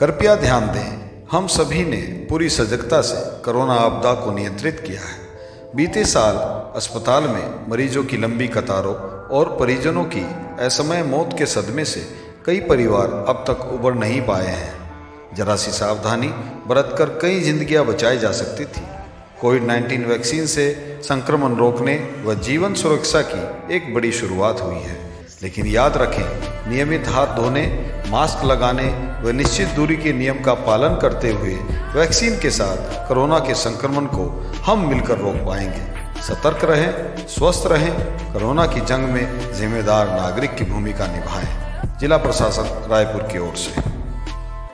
[0.00, 5.18] कृपया ध्यान दें, हम सभी ने पूरी सजगता से कोरोना आपदा को नियंत्रित किया है।
[5.76, 6.34] बीते साल
[6.76, 8.94] अस्पताल में मरीजों की लंबी कतारों
[9.28, 10.26] और परिजनों की
[10.64, 12.06] असमय मौत के सदमे से
[12.46, 14.74] कई परिवार अब तक उबर नहीं पाए हैं।
[15.34, 16.28] जरा सी सावधानी
[16.66, 18.82] बरतकर कई जिंदगियाँ बचाई जा सकती थी।
[19.40, 25.06] कोविड 19 वैक्सीन से संक्रमण रोकने व जीवन सुरक्षा की एक बड़ी शुरुआत हुई है।
[25.42, 28.84] लेकिन याद रखें, नियमित हाथ धोने मास्क लगाने
[29.22, 31.54] व निश्चित दूरी के नियम का पालन करते हुए
[31.94, 37.92] वैक्सीन के साथ कोरोना के संक्रमण को हम मिलकर रोक पाएँगे। सतर्क रहें, स्वस्थ रहें,
[38.32, 41.48] कोरोना की जंग में जिम्मेदार नागरिक की भूमिका निभाएँ।
[42.00, 43.95] जिला प्रशासन रायपुर की ओर से।